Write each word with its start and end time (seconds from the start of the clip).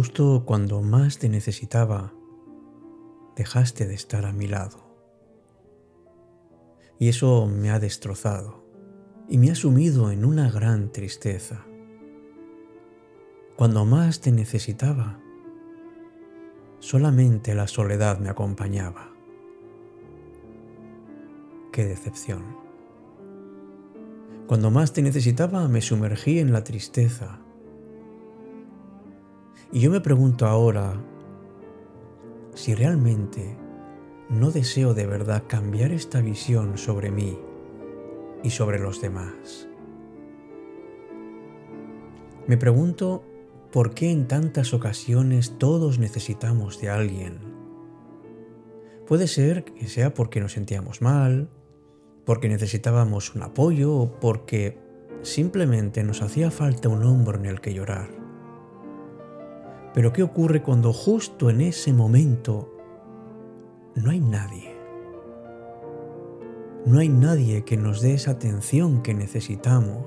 Justo 0.00 0.44
cuando 0.46 0.80
más 0.80 1.18
te 1.18 1.28
necesitaba, 1.28 2.14
dejaste 3.36 3.86
de 3.86 3.92
estar 3.92 4.24
a 4.24 4.32
mi 4.32 4.46
lado. 4.46 4.78
Y 6.98 7.10
eso 7.10 7.46
me 7.46 7.68
ha 7.68 7.78
destrozado 7.78 8.64
y 9.28 9.36
me 9.36 9.50
ha 9.50 9.54
sumido 9.54 10.10
en 10.10 10.24
una 10.24 10.50
gran 10.50 10.90
tristeza. 10.90 11.66
Cuando 13.56 13.84
más 13.84 14.22
te 14.22 14.32
necesitaba, 14.32 15.20
solamente 16.78 17.54
la 17.54 17.66
soledad 17.66 18.20
me 18.20 18.30
acompañaba. 18.30 19.12
Qué 21.72 21.84
decepción. 21.84 22.56
Cuando 24.46 24.70
más 24.70 24.94
te 24.94 25.02
necesitaba 25.02 25.68
me 25.68 25.82
sumergí 25.82 26.38
en 26.38 26.54
la 26.54 26.64
tristeza. 26.64 27.40
Y 29.72 29.80
yo 29.80 29.90
me 29.90 30.00
pregunto 30.00 30.46
ahora 30.46 30.94
si 32.54 32.74
realmente 32.74 33.56
no 34.28 34.50
deseo 34.50 34.94
de 34.94 35.06
verdad 35.06 35.44
cambiar 35.46 35.92
esta 35.92 36.20
visión 36.20 36.76
sobre 36.76 37.10
mí 37.10 37.38
y 38.42 38.50
sobre 38.50 38.78
los 38.78 39.00
demás. 39.00 39.68
Me 42.46 42.56
pregunto 42.56 43.24
por 43.70 43.94
qué 43.94 44.10
en 44.10 44.26
tantas 44.26 44.74
ocasiones 44.74 45.56
todos 45.58 46.00
necesitamos 46.00 46.80
de 46.80 46.90
alguien. 46.90 47.38
Puede 49.06 49.28
ser 49.28 49.64
que 49.64 49.86
sea 49.86 50.14
porque 50.14 50.40
nos 50.40 50.52
sentíamos 50.52 51.00
mal, 51.00 51.48
porque 52.24 52.48
necesitábamos 52.48 53.34
un 53.36 53.42
apoyo 53.42 53.94
o 53.94 54.18
porque 54.18 54.78
simplemente 55.22 56.02
nos 56.02 56.22
hacía 56.22 56.50
falta 56.50 56.88
un 56.88 57.04
hombro 57.04 57.38
en 57.38 57.46
el 57.46 57.60
que 57.60 57.74
llorar. 57.74 58.19
Pero 59.92 60.12
¿qué 60.12 60.22
ocurre 60.22 60.62
cuando 60.62 60.92
justo 60.92 61.50
en 61.50 61.60
ese 61.60 61.92
momento 61.92 62.72
no 63.94 64.10
hay 64.10 64.20
nadie? 64.20 64.76
No 66.86 66.98
hay 66.98 67.08
nadie 67.08 67.64
que 67.64 67.76
nos 67.76 68.00
dé 68.00 68.14
esa 68.14 68.32
atención 68.32 69.02
que 69.02 69.14
necesitamos. 69.14 70.06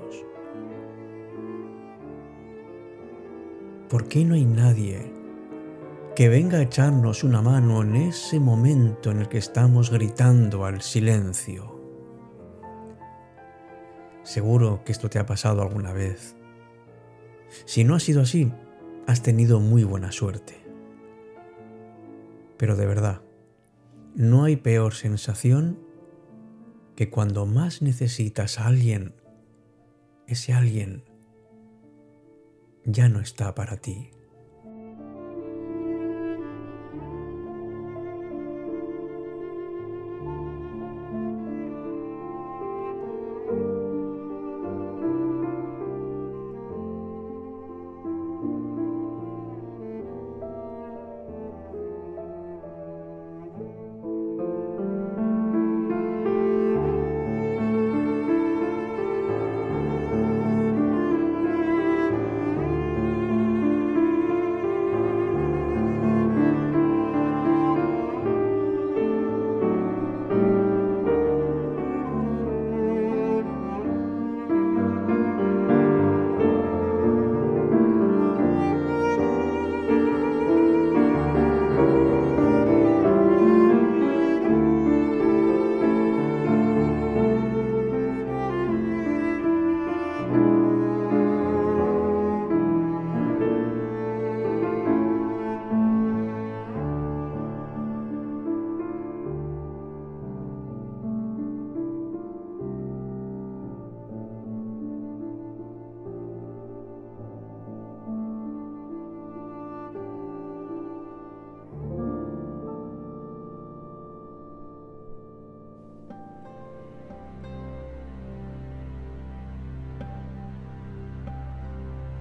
¿Por 3.88 4.08
qué 4.08 4.24
no 4.24 4.34
hay 4.34 4.44
nadie 4.44 5.12
que 6.16 6.28
venga 6.28 6.58
a 6.58 6.62
echarnos 6.62 7.22
una 7.22 7.42
mano 7.42 7.82
en 7.82 7.94
ese 7.96 8.40
momento 8.40 9.10
en 9.10 9.20
el 9.20 9.28
que 9.28 9.38
estamos 9.38 9.90
gritando 9.90 10.64
al 10.64 10.80
silencio? 10.80 11.78
Seguro 14.22 14.82
que 14.84 14.92
esto 14.92 15.10
te 15.10 15.18
ha 15.18 15.26
pasado 15.26 15.60
alguna 15.62 15.92
vez. 15.92 16.34
Si 17.66 17.84
no 17.84 17.94
ha 17.94 18.00
sido 18.00 18.22
así, 18.22 18.50
has 19.06 19.22
tenido 19.22 19.60
muy 19.60 19.84
buena 19.84 20.12
suerte. 20.12 20.64
Pero 22.56 22.76
de 22.76 22.86
verdad, 22.86 23.20
no 24.14 24.44
hay 24.44 24.56
peor 24.56 24.94
sensación 24.94 25.78
que 26.96 27.10
cuando 27.10 27.46
más 27.46 27.82
necesitas 27.82 28.58
a 28.58 28.66
alguien, 28.66 29.14
ese 30.26 30.52
alguien 30.52 31.04
ya 32.84 33.08
no 33.08 33.20
está 33.20 33.54
para 33.54 33.76
ti. 33.76 34.10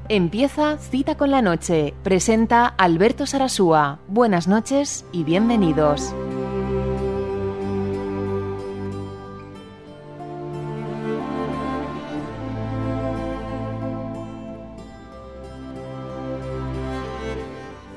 Empieza 0.09 0.77
Cita 0.77 1.15
con 1.15 1.31
la 1.31 1.41
Noche. 1.41 1.93
Presenta 2.03 2.67
Alberto 2.67 3.25
Sarasúa. 3.25 3.99
Buenas 4.09 4.49
noches 4.49 5.05
y 5.13 5.23
bienvenidos. 5.23 6.13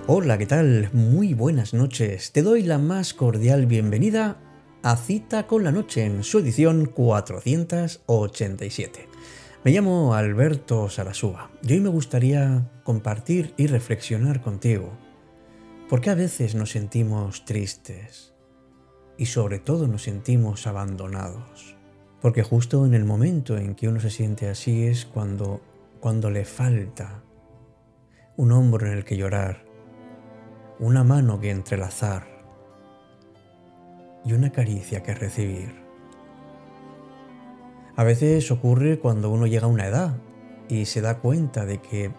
Hola, 0.06 0.38
¿qué 0.38 0.46
tal? 0.46 0.90
Muy 0.92 1.34
buenas 1.34 1.74
noches. 1.74 2.30
Te 2.30 2.42
doy 2.42 2.62
la 2.62 2.78
más 2.78 3.14
cordial 3.14 3.66
bienvenida 3.66 4.36
a 4.84 4.96
Cita 4.96 5.48
con 5.48 5.64
la 5.64 5.72
Noche 5.72 6.04
en 6.04 6.22
su 6.22 6.38
edición 6.38 6.86
487. 6.86 9.15
Me 9.66 9.72
llamo 9.72 10.14
Alberto 10.14 10.88
Sarasúa 10.88 11.50
y 11.60 11.72
hoy 11.72 11.80
me 11.80 11.88
gustaría 11.88 12.70
compartir 12.84 13.52
y 13.56 13.66
reflexionar 13.66 14.40
contigo. 14.40 14.92
¿Por 15.88 16.00
qué 16.00 16.10
a 16.10 16.14
veces 16.14 16.54
nos 16.54 16.70
sentimos 16.70 17.44
tristes? 17.44 18.32
Y 19.18 19.26
sobre 19.26 19.58
todo 19.58 19.88
nos 19.88 20.04
sentimos 20.04 20.68
abandonados. 20.68 21.76
Porque 22.22 22.44
justo 22.44 22.86
en 22.86 22.94
el 22.94 23.04
momento 23.04 23.56
en 23.56 23.74
que 23.74 23.88
uno 23.88 23.98
se 23.98 24.10
siente 24.10 24.48
así 24.48 24.86
es 24.86 25.04
cuando, 25.04 25.60
cuando 25.98 26.30
le 26.30 26.44
falta 26.44 27.24
un 28.36 28.52
hombro 28.52 28.86
en 28.86 28.92
el 28.92 29.04
que 29.04 29.16
llorar, 29.16 29.64
una 30.78 31.02
mano 31.02 31.40
que 31.40 31.50
entrelazar 31.50 32.28
y 34.24 34.32
una 34.32 34.52
caricia 34.52 35.02
que 35.02 35.12
recibir. 35.12 35.85
A 37.96 38.04
veces 38.04 38.50
ocurre 38.50 38.98
cuando 38.98 39.30
uno 39.30 39.46
llega 39.46 39.64
a 39.64 39.70
una 39.70 39.86
edad 39.86 40.18
y 40.68 40.84
se 40.84 41.00
da 41.00 41.18
cuenta 41.18 41.64
de 41.64 41.78
que, 41.78 42.12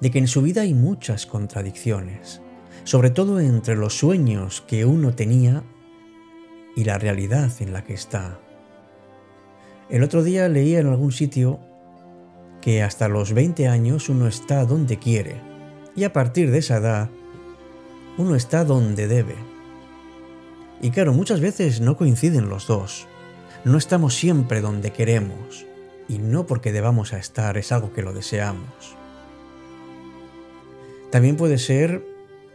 de 0.00 0.10
que 0.10 0.18
en 0.18 0.26
su 0.26 0.40
vida 0.40 0.62
hay 0.62 0.72
muchas 0.72 1.26
contradicciones, 1.26 2.40
sobre 2.84 3.10
todo 3.10 3.40
entre 3.40 3.76
los 3.76 3.98
sueños 3.98 4.64
que 4.66 4.86
uno 4.86 5.14
tenía 5.14 5.62
y 6.74 6.84
la 6.84 6.96
realidad 6.96 7.50
en 7.60 7.74
la 7.74 7.84
que 7.84 7.92
está. 7.92 8.40
El 9.90 10.02
otro 10.02 10.22
día 10.22 10.48
leía 10.48 10.78
en 10.78 10.86
algún 10.86 11.12
sitio 11.12 11.60
que 12.62 12.82
hasta 12.82 13.08
los 13.08 13.34
20 13.34 13.68
años 13.68 14.08
uno 14.08 14.28
está 14.28 14.64
donde 14.64 14.98
quiere 14.98 15.40
y 15.94 16.04
a 16.04 16.12
partir 16.12 16.50
de 16.50 16.58
esa 16.58 16.78
edad 16.78 17.10
uno 18.16 18.34
está 18.34 18.64
donde 18.64 19.08
debe. 19.08 19.34
Y 20.80 20.90
claro, 20.90 21.12
muchas 21.12 21.40
veces 21.40 21.82
no 21.82 21.98
coinciden 21.98 22.48
los 22.48 22.66
dos. 22.66 23.06
No 23.62 23.76
estamos 23.76 24.14
siempre 24.14 24.62
donde 24.62 24.90
queremos 24.90 25.66
y 26.08 26.18
no 26.18 26.46
porque 26.46 26.72
debamos 26.72 27.12
a 27.12 27.18
estar, 27.18 27.58
es 27.58 27.72
algo 27.72 27.92
que 27.92 28.00
lo 28.00 28.14
deseamos. 28.14 28.96
También 31.10 31.36
puede 31.36 31.58
ser 31.58 32.02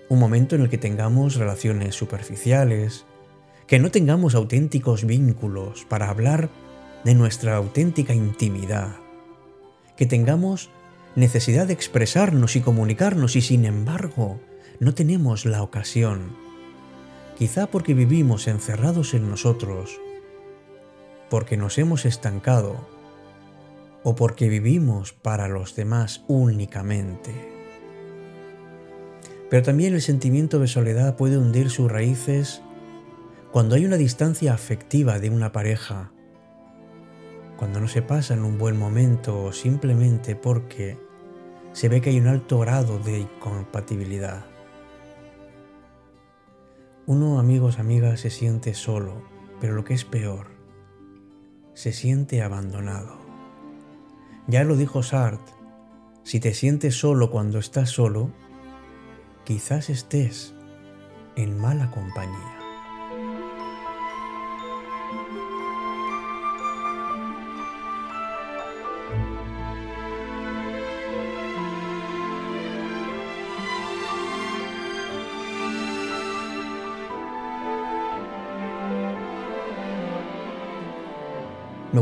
un 0.10 0.20
momento 0.20 0.56
en 0.56 0.64
el 0.64 0.70
que 0.70 0.80
tengamos 0.80 1.36
relaciones 1.36 1.94
superficiales, 1.94 3.06
que 3.68 3.78
no 3.78 3.92
tengamos 3.92 4.34
auténticos 4.34 5.06
vínculos 5.06 5.86
para 5.86 6.10
hablar 6.10 6.50
de 7.04 7.14
nuestra 7.14 7.56
auténtica 7.56 8.16
intimidad, 8.16 8.96
que 9.98 10.08
tengamos 10.08 10.72
necesidad 11.16 11.68
de 11.68 11.74
expresarnos 11.74 12.56
y 12.56 12.62
comunicarnos 12.62 13.36
y 13.36 13.42
sin 13.42 13.66
embargo 13.66 14.40
no 14.80 14.96
tenemos 14.96 15.46
la 15.46 15.62
ocasión. 15.62 16.36
Quizá 17.38 17.68
porque 17.68 17.94
vivimos 17.94 18.48
encerrados 18.48 19.14
en 19.14 19.30
nosotros, 19.30 20.00
porque 21.30 21.58
nos 21.58 21.78
hemos 21.78 22.06
estancado 22.06 22.76
o 24.04 24.16
porque 24.16 24.50
vivimos 24.50 25.14
para 25.14 25.48
los 25.48 25.76
demás 25.76 26.24
únicamente. 26.28 27.34
Pero 29.50 29.64
también 29.64 29.94
el 29.94 30.02
sentimiento 30.02 30.60
de 30.60 30.68
soledad 30.68 31.16
puede 31.16 31.38
hundir 31.38 31.70
sus 31.70 31.92
raíces 31.92 32.62
cuando 33.52 33.76
hay 33.76 33.86
una 33.86 33.98
distancia 33.98 34.54
afectiva 34.54 35.20
de 35.20 35.30
una 35.30 35.52
pareja, 35.52 36.12
cuando 37.58 37.80
no 37.80 37.88
se 37.88 38.02
pasa 38.02 38.34
en 38.34 38.44
un 38.44 38.58
buen 38.58 38.78
momento 38.78 39.44
o 39.44 39.54
simplemente 39.54 40.36
porque 40.36 40.98
se 41.72 41.90
ve 41.90 42.02
que 42.02 42.10
hay 42.10 42.20
un 42.20 42.28
alto 42.28 42.60
grado 42.60 43.00
de 43.00 43.20
incompatibilidad. 43.20 44.46
Uno, 47.06 47.40
amigos, 47.40 47.80
amigas, 47.80 48.20
se 48.20 48.30
siente 48.30 48.74
solo, 48.74 49.22
pero 49.62 49.74
lo 49.74 49.84
que 49.84 49.94
es 49.94 50.06
peor, 50.06 50.55
se 51.76 51.92
siente 51.92 52.42
abandonado. 52.42 53.20
Ya 54.48 54.64
lo 54.64 54.76
dijo 54.76 55.04
Sartre, 55.04 55.54
si 56.24 56.40
te 56.40 56.56
sientes 56.56 56.96
solo 56.96 57.30
cuando 57.30 57.60
estás 57.60 57.92
solo, 57.92 58.32
quizás 59.44 59.92
estés 59.92 60.56
en 61.36 61.56
mala 61.60 61.92
compañía. 61.92 62.65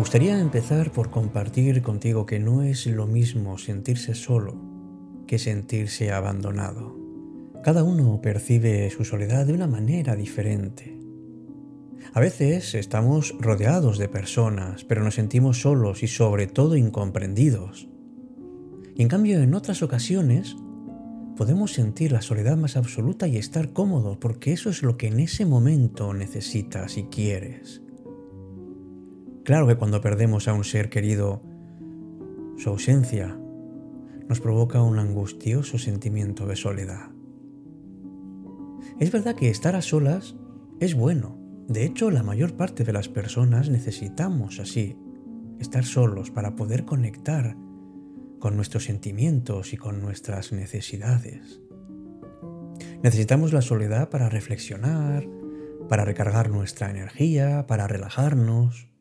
Gustaría 0.04 0.38
empezar 0.38 0.92
por 0.92 1.10
compartir 1.12 1.82
contigo 1.82 2.26
que 2.26 2.38
no 2.38 2.62
es 2.62 2.88
lo 2.88 3.08
mismo 3.08 3.58
sentirse 3.58 4.16
solo 4.16 4.54
que 5.28 5.40
sentirse 5.40 6.12
abandonado. 6.12 7.00
Cada 7.64 7.86
uno 7.86 8.20
percibe 8.22 8.90
su 8.90 9.06
soledad 9.06 9.46
de 9.46 9.54
una 9.54 9.66
manera 9.66 10.18
diferente. 10.18 11.00
A 12.14 12.20
veces 12.20 12.76
estamos 12.76 13.34
rodeados 13.40 13.98
de 13.98 14.10
personas, 14.10 14.84
pero 14.84 15.06
nos 15.06 15.16
sentimos 15.16 15.62
solos 15.62 16.04
y 16.04 16.08
sobre 16.08 16.48
todo 16.48 16.76
incomprendidos. 16.76 17.88
Y 18.96 19.04
en 19.04 19.08
cambio 19.08 19.42
en 19.42 19.54
otras 19.54 19.84
ocasiones 19.84 20.58
podemos 21.38 21.72
sentir 21.72 22.12
la 22.12 22.22
soledad 22.22 22.58
más 22.58 22.76
absoluta 22.76 23.30
y 23.30 23.38
estar 23.38 23.72
cómodos 23.72 24.18
porque 24.18 24.52
eso 24.52 24.70
es 24.70 24.84
lo 24.84 24.98
que 24.98 25.08
en 25.08 25.22
ese 25.22 25.46
momento 25.46 26.14
necesitas 26.14 26.98
y 26.98 27.04
quieres. 27.04 27.83
Claro 29.44 29.68
que 29.68 29.76
cuando 29.76 30.00
perdemos 30.00 30.48
a 30.48 30.54
un 30.54 30.64
ser 30.64 30.90
querido, 30.90 31.42
su 32.58 32.70
ausencia 32.70 33.38
nos 34.30 34.40
provoca 34.40 34.82
un 34.82 35.00
angustioso 35.00 35.78
sentimiento 35.78 36.48
de 36.48 36.56
soledad. 36.56 37.10
Es 39.00 39.12
verdad 39.12 39.36
que 39.36 39.50
estar 39.50 39.76
a 39.76 39.82
solas 39.82 40.36
es 40.80 40.96
bueno. 40.96 41.38
De 41.68 41.84
hecho, 41.84 42.10
la 42.10 42.24
mayor 42.24 42.56
parte 42.56 42.84
de 42.84 42.94
las 42.94 43.10
personas 43.10 43.70
necesitamos 43.70 44.60
así, 44.60 44.98
estar 45.60 45.84
solos 45.84 46.32
para 46.32 46.56
poder 46.56 46.86
conectar 46.86 47.58
con 48.40 48.56
nuestros 48.56 48.86
sentimientos 48.86 49.74
y 49.74 49.78
con 49.78 50.02
nuestras 50.02 50.52
necesidades. 50.52 51.62
Necesitamos 53.02 53.52
la 53.52 53.62
soledad 53.62 54.10
para 54.10 54.30
reflexionar, 54.30 55.28
para 55.90 56.06
recargar 56.06 56.50
nuestra 56.50 56.90
energía, 56.90 57.68
para 57.68 57.88
relajarnos. 57.88 58.93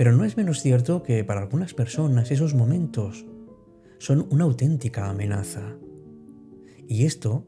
Pero 0.00 0.12
no 0.12 0.24
es 0.24 0.38
menos 0.38 0.62
cierto 0.62 1.02
que 1.02 1.22
para 1.24 1.42
algunas 1.42 1.74
personas 1.74 2.30
esos 2.30 2.54
momentos 2.54 3.26
son 3.98 4.26
una 4.30 4.44
auténtica 4.44 5.10
amenaza. 5.10 5.76
Y 6.88 7.04
esto 7.04 7.44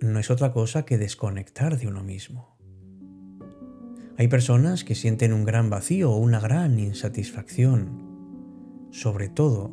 no 0.00 0.20
es 0.20 0.30
otra 0.30 0.52
cosa 0.52 0.84
que 0.84 0.98
desconectar 0.98 1.76
de 1.76 1.88
uno 1.88 2.04
mismo. 2.04 2.56
Hay 4.16 4.28
personas 4.28 4.84
que 4.84 4.94
sienten 4.94 5.32
un 5.32 5.44
gran 5.44 5.68
vacío 5.68 6.12
o 6.12 6.18
una 6.18 6.38
gran 6.38 6.78
insatisfacción, 6.78 8.06
sobre 8.92 9.28
todo 9.28 9.72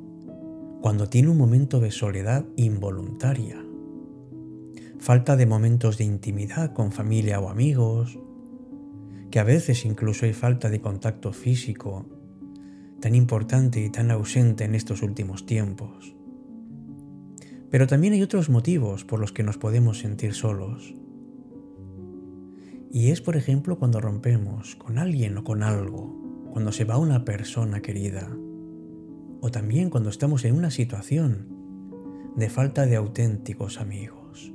cuando 0.82 1.08
tiene 1.08 1.30
un 1.30 1.38
momento 1.38 1.80
de 1.80 1.92
soledad 1.92 2.48
involuntaria. 2.56 3.64
Falta 4.98 5.36
de 5.36 5.46
momentos 5.46 6.00
de 6.00 6.06
intimidad 6.06 6.74
con 6.74 6.92
familia 6.92 7.40
o 7.40 7.48
amigos, 7.48 8.18
que 9.36 9.42
a 9.42 9.44
veces 9.44 9.84
incluso 9.84 10.26
hay 10.26 10.32
falta 10.32 10.70
de 10.70 10.80
contacto 10.80 11.34
físico, 11.34 12.06
tan 13.02 13.16
importante 13.16 13.82
y 13.82 13.90
tan 13.90 14.10
ausente 14.10 14.64
en 14.64 14.76
estos 14.76 15.02
últimos 15.02 15.46
tiempos. 15.46 16.16
Pero 17.70 17.86
también 17.86 18.14
hay 18.14 18.22
otros 18.22 18.50
motivos 18.50 19.04
por 19.04 19.20
los 19.20 19.34
que 19.34 19.44
nos 19.44 19.58
podemos 19.58 20.00
sentir 20.00 20.36
solos. 20.36 20.96
Y 22.90 23.10
es, 23.10 23.20
por 23.20 23.36
ejemplo, 23.36 23.78
cuando 23.78 24.00
rompemos 24.00 24.78
con 24.78 24.98
alguien 24.98 25.38
o 25.38 25.44
con 25.44 25.64
algo, 25.64 26.18
cuando 26.54 26.72
se 26.72 26.86
va 26.86 26.98
una 26.98 27.26
persona 27.26 27.82
querida, 27.82 28.34
o 29.42 29.52
también 29.52 29.90
cuando 29.90 30.12
estamos 30.12 30.46
en 30.46 30.56
una 30.56 30.72
situación 30.72 31.50
de 32.38 32.50
falta 32.50 32.86
de 32.86 32.96
auténticos 32.96 33.82
amigos. 33.82 34.54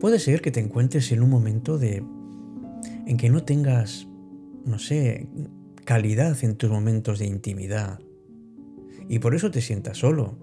Puede 0.00 0.18
ser 0.18 0.42
que 0.42 0.50
te 0.50 0.58
encuentres 0.58 1.12
en 1.12 1.22
un 1.22 1.30
momento 1.30 1.78
de 1.78 2.04
en 3.06 3.16
que 3.16 3.30
no 3.30 3.44
tengas, 3.44 4.08
no 4.64 4.78
sé, 4.78 5.28
calidad 5.84 6.36
en 6.42 6.56
tus 6.56 6.70
momentos 6.70 7.18
de 7.18 7.26
intimidad. 7.26 8.00
Y 9.08 9.20
por 9.20 9.34
eso 9.34 9.50
te 9.50 9.60
sientas 9.60 9.98
solo. 9.98 10.36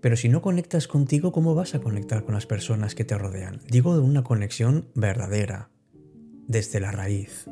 Pero 0.00 0.16
si 0.16 0.28
no 0.28 0.42
conectas 0.42 0.86
contigo, 0.86 1.32
¿cómo 1.32 1.54
vas 1.54 1.74
a 1.74 1.80
conectar 1.80 2.24
con 2.24 2.34
las 2.34 2.46
personas 2.46 2.94
que 2.94 3.04
te 3.04 3.18
rodean? 3.18 3.60
Digo 3.68 3.94
de 3.96 4.02
una 4.02 4.22
conexión 4.22 4.88
verdadera, 4.94 5.70
desde 6.46 6.78
la 6.78 6.92
raíz. 6.92 7.48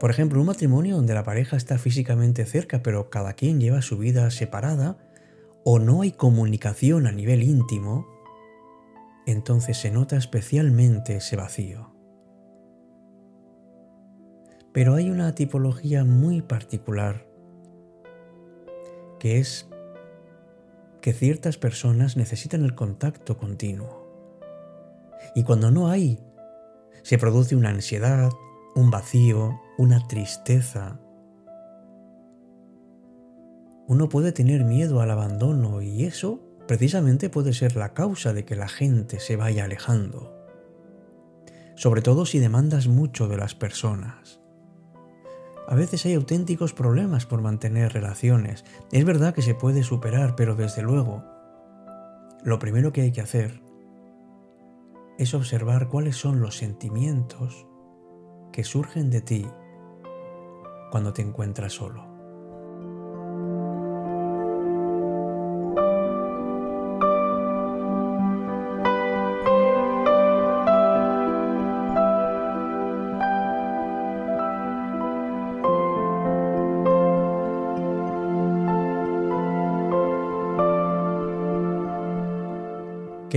Por 0.00 0.10
ejemplo, 0.10 0.40
un 0.40 0.46
matrimonio 0.46 0.96
donde 0.96 1.14
la 1.14 1.22
pareja 1.22 1.56
está 1.56 1.78
físicamente 1.78 2.44
cerca, 2.46 2.82
pero 2.82 3.10
cada 3.10 3.34
quien 3.34 3.60
lleva 3.60 3.82
su 3.82 3.98
vida 3.98 4.30
separada, 4.30 4.98
o 5.64 5.78
no 5.78 6.02
hay 6.02 6.12
comunicación 6.12 7.06
a 7.06 7.12
nivel 7.12 7.42
íntimo, 7.42 8.11
entonces 9.32 9.76
se 9.76 9.90
nota 9.90 10.16
especialmente 10.16 11.16
ese 11.16 11.36
vacío. 11.36 11.92
Pero 14.72 14.94
hay 14.94 15.10
una 15.10 15.34
tipología 15.34 16.04
muy 16.04 16.40
particular, 16.40 17.26
que 19.18 19.38
es 19.38 19.68
que 21.00 21.12
ciertas 21.12 21.58
personas 21.58 22.16
necesitan 22.16 22.64
el 22.64 22.74
contacto 22.74 23.36
continuo. 23.36 24.08
Y 25.34 25.42
cuando 25.42 25.70
no 25.70 25.88
hay, 25.88 26.20
se 27.02 27.18
produce 27.18 27.56
una 27.56 27.70
ansiedad, 27.70 28.30
un 28.74 28.90
vacío, 28.90 29.60
una 29.78 30.06
tristeza. 30.06 31.00
Uno 33.88 34.08
puede 34.08 34.32
tener 34.32 34.64
miedo 34.64 35.00
al 35.00 35.10
abandono 35.10 35.82
y 35.82 36.04
eso 36.04 36.51
precisamente 36.66 37.30
puede 37.30 37.52
ser 37.52 37.76
la 37.76 37.94
causa 37.94 38.32
de 38.32 38.44
que 38.44 38.56
la 38.56 38.68
gente 38.68 39.20
se 39.20 39.36
vaya 39.36 39.64
alejando. 39.64 40.34
Sobre 41.74 42.02
todo 42.02 42.26
si 42.26 42.38
demandas 42.38 42.86
mucho 42.86 43.28
de 43.28 43.36
las 43.36 43.54
personas. 43.54 44.40
A 45.66 45.74
veces 45.74 46.04
hay 46.04 46.14
auténticos 46.14 46.74
problemas 46.74 47.24
por 47.26 47.40
mantener 47.40 47.92
relaciones. 47.92 48.64
Es 48.90 49.04
verdad 49.04 49.34
que 49.34 49.42
se 49.42 49.54
puede 49.54 49.82
superar, 49.82 50.34
pero 50.36 50.54
desde 50.54 50.82
luego, 50.82 51.24
lo 52.44 52.58
primero 52.58 52.92
que 52.92 53.02
hay 53.02 53.12
que 53.12 53.20
hacer 53.20 53.62
es 55.18 55.34
observar 55.34 55.88
cuáles 55.88 56.16
son 56.16 56.40
los 56.40 56.56
sentimientos 56.56 57.66
que 58.52 58.64
surgen 58.64 59.10
de 59.10 59.20
ti 59.20 59.46
cuando 60.90 61.12
te 61.12 61.22
encuentras 61.22 61.72
solo. 61.72 62.11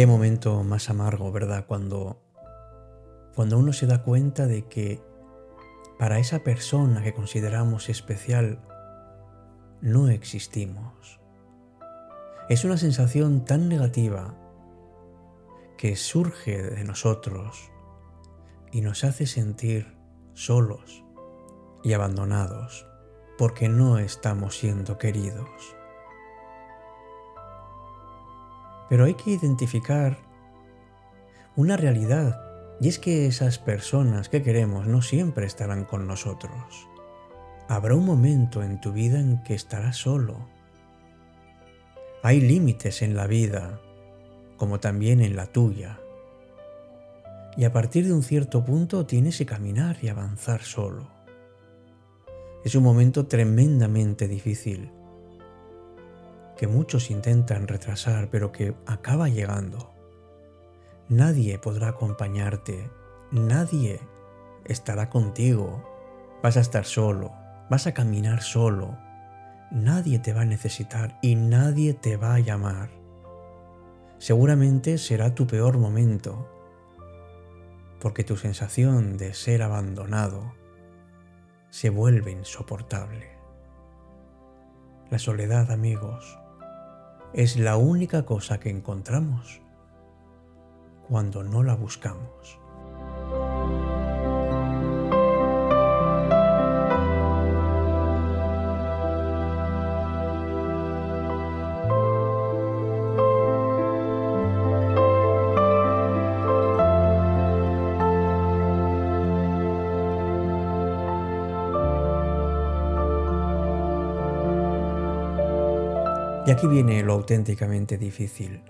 Momento 0.08 0.64
más 0.64 0.90
amargo, 0.90 1.32
¿verdad? 1.32 1.66
Cuando, 1.68 2.22
cuando 3.36 3.58
uno 3.58 3.74
se 3.74 3.88
da 3.88 4.04
cuenta 4.04 4.48
de 4.48 4.66
que 4.68 5.02
para 5.98 6.20
esa 6.20 6.40
persona 6.40 7.04
que 7.04 7.14
consideramos 7.14 7.90
especial, 7.90 8.60
no 9.82 10.10
existimos. 10.10 11.20
Es 12.50 12.66
una 12.66 12.78
sensación 12.78 13.46
tan 13.46 13.70
negativa 13.70 14.36
que 15.78 15.96
surge 15.96 16.62
de 16.62 16.84
nosotros 16.84 17.72
y 18.72 18.82
nos 18.82 19.04
hace 19.04 19.26
sentir 19.26 19.98
solos 20.34 21.04
y 21.84 21.94
abandonados 21.94 22.88
porque 23.38 23.70
no 23.70 24.00
estamos 24.00 24.58
siendo 24.58 24.98
queridos. 24.98 25.76
Pero 28.90 29.06
hay 29.06 29.16
que 29.16 29.32
identificar 29.32 30.18
una 31.56 31.78
realidad 31.78 32.42
y 32.82 32.90
es 32.90 33.00
que 33.00 33.26
esas 33.26 33.58
personas 33.58 34.30
que 34.30 34.44
queremos 34.44 34.88
no 34.88 35.02
siempre 35.02 35.46
estarán 35.46 35.86
con 35.86 36.08
nosotros. 36.08 36.88
Habrá 37.68 37.96
un 37.96 38.06
momento 38.06 38.62
en 38.62 38.80
tu 38.82 38.92
vida 38.92 39.20
en 39.20 39.42
que 39.44 39.56
estarás 39.56 39.98
solo. 39.98 40.50
Hay 42.22 42.42
límites 42.42 43.02
en 43.02 43.16
la 43.16 43.28
vida, 43.28 43.80
como 44.58 44.80
también 44.80 45.22
en 45.22 45.36
la 45.36 45.48
tuya. 45.48 46.00
Y 47.58 47.64
a 47.64 47.72
partir 47.72 48.06
de 48.06 48.14
un 48.14 48.24
cierto 48.24 48.66
punto 48.66 49.06
tienes 49.06 49.38
que 49.38 49.46
caminar 49.46 49.98
y 50.02 50.10
avanzar 50.10 50.62
solo. 50.62 51.10
Es 52.66 52.76
un 52.76 52.84
momento 52.84 53.28
tremendamente 53.28 54.28
difícil, 54.28 54.92
que 56.56 56.68
muchos 56.68 57.12
intentan 57.12 57.68
retrasar, 57.68 58.30
pero 58.30 58.52
que 58.52 58.76
acaba 58.86 59.30
llegando. 59.30 59.94
Nadie 61.10 61.60
podrá 61.60 61.90
acompañarte, 61.90 62.90
nadie 63.32 64.00
estará 64.66 65.10
contigo. 65.10 65.84
Vas 66.42 66.58
a 66.58 66.62
estar 66.62 66.86
solo, 66.86 67.32
vas 67.70 67.88
a 67.88 67.94
caminar 67.94 68.42
solo. 68.42 68.98
Nadie 69.72 70.20
te 70.20 70.34
va 70.34 70.42
a 70.42 70.46
necesitar 70.46 71.18
y 71.22 71.36
nadie 71.36 71.94
te 71.94 72.18
va 72.18 72.36
a 72.36 72.40
llamar. 72.40 72.90
Seguramente 74.18 74.98
será 74.98 75.36
tu 75.36 75.46
peor 75.46 75.78
momento, 75.78 76.50
porque 78.00 78.24
tu 78.24 78.38
sensación 78.38 79.18
de 79.18 79.34
ser 79.34 79.62
abandonado 79.62 80.54
se 81.70 81.90
vuelve 81.90 82.32
insoportable. 82.32 83.36
La 85.10 85.20
soledad, 85.20 85.72
amigos, 85.72 86.40
es 87.36 87.58
la 87.58 87.76
única 87.76 88.26
cosa 88.26 88.62
que 88.62 88.70
encontramos 88.70 89.60
cuando 91.10 91.44
no 91.44 91.64
la 91.64 91.76
buscamos. 91.76 92.58
Y 116.46 116.52
aquí 116.52 116.68
viene 116.68 117.02
lo 117.02 117.14
auténticamente 117.14 117.98
difícil 117.98 118.62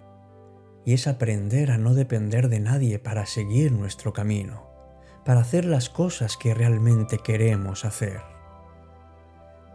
y 0.86 0.94
es 0.94 1.08
aprender 1.08 1.72
a 1.72 1.78
no 1.78 1.94
depender 1.94 2.48
de 2.48 2.62
nadie 2.62 3.00
para 3.00 3.26
seguir 3.26 3.74
nuestro 3.74 4.14
camino, 4.14 4.70
para 5.26 5.42
hacer 5.42 5.66
las 5.66 5.90
cosas 5.90 6.38
que 6.38 6.54
realmente 6.54 7.18
queremos 7.18 7.84
hacer. 7.84 8.22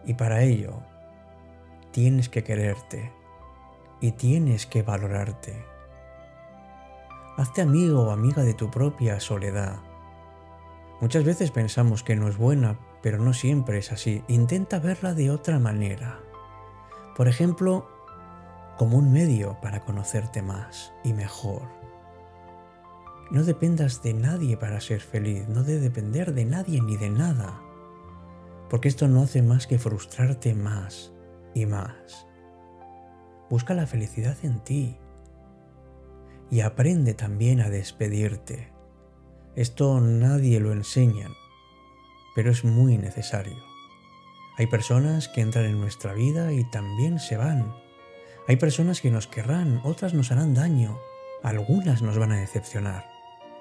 Y 0.07 0.15
para 0.15 0.43
ello, 0.43 0.81
tienes 1.91 2.31
que 2.31 2.43
quererte 2.43 3.13
y 4.01 4.13
tienes 4.13 4.65
que 4.65 4.83
valorarte. 4.83 5.63
Hazte 7.37 7.61
amigo 7.61 8.05
o 8.05 8.11
amiga 8.13 8.45
de 8.45 8.55
tu 8.55 8.71
propia 8.71 9.21
soledad. 9.21 9.77
Muchas 11.03 11.25
veces 11.25 11.51
pensamos 11.51 12.03
que 12.03 12.17
no 12.17 12.29
es 12.29 12.39
buena, 12.39 12.79
pero 13.03 13.19
no 13.19 13.35
siempre 13.35 13.79
es 13.79 13.93
así. 13.93 14.23
Intenta 14.29 14.79
verla 14.79 15.13
de 15.13 15.31
otra 15.31 15.59
manera. 15.59 16.21
Por 17.21 17.29
ejemplo, 17.29 17.87
como 18.79 18.97
un 18.97 19.13
medio 19.13 19.61
para 19.61 19.85
conocerte 19.85 20.41
más 20.41 20.95
y 21.05 21.13
mejor. 21.13 21.61
No 23.31 23.45
dependas 23.45 24.03
de 24.03 24.15
nadie 24.15 24.57
para 24.57 24.81
ser 24.81 25.03
feliz, 25.03 25.47
no 25.47 25.63
de 25.63 25.81
depender 25.81 26.33
de 26.33 26.47
nadie 26.47 26.81
ni 26.81 26.97
de 26.97 27.11
nada, 27.11 27.61
porque 28.71 28.89
esto 28.89 29.07
no 29.07 29.21
hace 29.21 29.43
más 29.43 29.67
que 29.67 29.79
frustrarte 29.79 30.55
más 30.55 31.13
y 31.53 31.67
más. 31.67 32.27
Busca 33.51 33.75
la 33.75 33.87
felicidad 33.87 34.39
en 34.43 34.61
ti 34.61 34.97
y 36.51 36.63
aprende 36.63 37.13
también 37.13 37.61
a 37.61 37.69
despedirte. 37.69 38.73
Esto 39.57 40.01
nadie 40.01 40.59
lo 40.59 40.73
enseña, 40.73 41.29
pero 42.35 42.51
es 42.51 42.65
muy 42.65 42.97
necesario. 42.97 43.70
Hay 44.61 44.69
personas 44.69 45.27
que 45.27 45.41
entran 45.41 45.65
en 45.65 45.81
nuestra 45.81 46.13
vida 46.13 46.53
y 46.53 46.63
también 46.71 47.19
se 47.19 47.37
van 47.37 47.75
hay 48.51 48.57
personas 48.57 49.01
que 49.01 49.13
nos 49.13 49.29
querrán, 49.29 49.81
otras 49.85 50.13
nos 50.13 50.33
harán 50.33 50.55
daño, 50.55 50.99
algunas 51.45 52.03
nos 52.03 52.19
van 52.19 52.33
a 52.33 52.41
decepcionar 52.41 53.09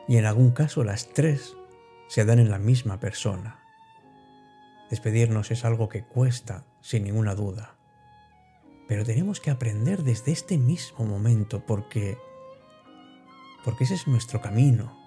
y 0.07 0.17
en 0.17 0.25
algún 0.25 0.49
caso 0.49 0.83
las 0.83 1.09
tres 1.09 1.55
se 2.07 2.25
dan 2.25 2.39
en 2.39 2.49
la 2.49 2.57
misma 2.57 2.99
persona. 2.99 3.59
Despedirnos 4.89 5.51
es 5.51 5.63
algo 5.63 5.89
que 5.89 6.05
cuesta, 6.05 6.65
sin 6.81 7.03
ninguna 7.03 7.35
duda, 7.35 7.75
pero 8.87 9.05
tenemos 9.05 9.39
que 9.39 9.51
aprender 9.51 10.01
desde 10.01 10.31
este 10.31 10.57
mismo 10.57 11.05
momento 11.05 11.63
porque 11.67 12.17
porque 13.63 13.83
ese 13.83 13.93
es 13.93 14.07
nuestro 14.07 14.41
camino. 14.41 14.97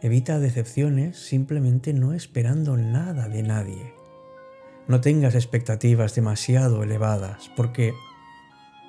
Evita 0.00 0.38
decepciones 0.38 1.18
simplemente 1.18 1.92
no 1.92 2.12
esperando 2.12 2.76
nada 2.76 3.28
de 3.28 3.42
nadie. 3.42 3.95
No 4.88 5.00
tengas 5.00 5.34
expectativas 5.34 6.14
demasiado 6.14 6.82
elevadas, 6.82 7.50
porque 7.56 7.92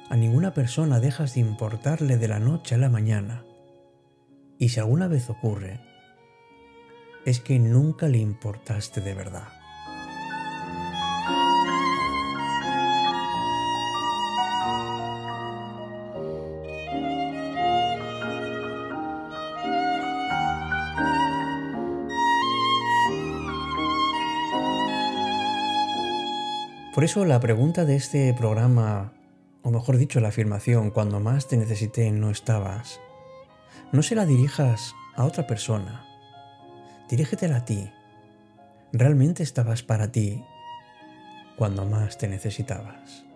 a 0.10 0.16
ninguna 0.16 0.54
persona 0.54 1.00
dejas 1.00 1.34
de 1.34 1.42
importarle 1.42 2.18
de 2.18 2.28
la 2.28 2.40
noche 2.40 2.76
a 2.76 2.78
la 2.78 2.90
mañana. 2.90 3.44
Y 4.60 4.70
si 4.70 4.80
alguna 4.80 5.08
vez 5.08 5.30
ocurre, 5.30 5.82
es 7.26 7.40
que 7.40 7.60
nunca 7.60 8.08
le 8.08 8.20
importaste 8.20 9.02
de 9.02 9.14
verdad. 9.14 9.57
Por 26.98 27.04
eso 27.04 27.26
la 27.26 27.40
pregunta 27.40 27.86
de 27.86 27.96
este 27.96 28.34
programa, 28.34 29.14
o 29.62 29.70
mejor 29.70 29.98
dicho 29.98 30.20
la 30.20 30.30
afirmación, 30.30 30.90
cuando 30.90 31.20
más 31.20 31.48
te 31.48 31.56
necesité 31.56 32.10
no 32.10 32.32
estabas, 32.32 33.00
no 33.92 34.02
se 34.02 34.16
la 34.16 34.26
dirijas 34.26 34.96
a 35.16 35.26
otra 35.26 35.46
persona, 35.46 36.04
dirígetela 37.08 37.58
a 37.58 37.66
ti. 37.66 37.92
¿Realmente 38.94 39.44
estabas 39.44 39.84
para 39.84 40.12
ti 40.12 40.44
cuando 41.56 41.86
más 41.86 42.18
te 42.18 42.28
necesitabas? 42.28 43.27